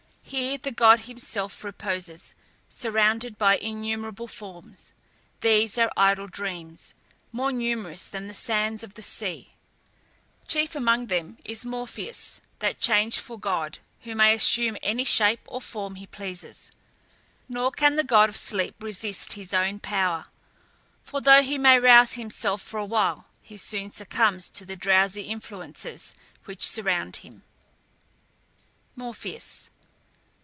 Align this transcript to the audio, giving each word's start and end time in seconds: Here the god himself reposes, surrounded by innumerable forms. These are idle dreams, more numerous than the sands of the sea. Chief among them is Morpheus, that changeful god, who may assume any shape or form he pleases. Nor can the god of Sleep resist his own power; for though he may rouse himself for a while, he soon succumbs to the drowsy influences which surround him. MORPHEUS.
Here 0.23 0.57
the 0.57 0.71
god 0.71 1.01
himself 1.01 1.61
reposes, 1.61 2.35
surrounded 2.69 3.37
by 3.37 3.57
innumerable 3.57 4.29
forms. 4.29 4.93
These 5.41 5.77
are 5.77 5.91
idle 5.97 6.27
dreams, 6.27 6.93
more 7.33 7.51
numerous 7.51 8.03
than 8.03 8.29
the 8.29 8.33
sands 8.33 8.81
of 8.81 8.95
the 8.95 9.01
sea. 9.01 9.55
Chief 10.47 10.73
among 10.73 11.07
them 11.07 11.37
is 11.43 11.65
Morpheus, 11.65 12.39
that 12.59 12.79
changeful 12.79 13.35
god, 13.39 13.79
who 14.03 14.15
may 14.15 14.33
assume 14.33 14.77
any 14.81 15.03
shape 15.03 15.41
or 15.47 15.59
form 15.59 15.95
he 15.95 16.07
pleases. 16.07 16.71
Nor 17.49 17.69
can 17.69 17.97
the 17.97 18.05
god 18.05 18.29
of 18.29 18.37
Sleep 18.37 18.81
resist 18.81 19.33
his 19.33 19.53
own 19.53 19.79
power; 19.79 20.27
for 21.03 21.19
though 21.19 21.43
he 21.43 21.57
may 21.57 21.77
rouse 21.77 22.13
himself 22.13 22.61
for 22.61 22.79
a 22.79 22.85
while, 22.85 23.25
he 23.41 23.57
soon 23.57 23.91
succumbs 23.91 24.47
to 24.51 24.65
the 24.65 24.77
drowsy 24.77 25.23
influences 25.23 26.15
which 26.45 26.65
surround 26.65 27.17
him. 27.17 27.43
MORPHEUS. 28.95 29.67